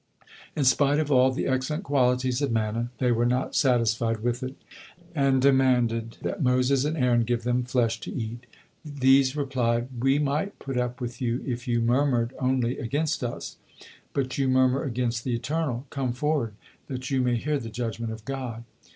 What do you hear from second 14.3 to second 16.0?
you murmur against the Eternal.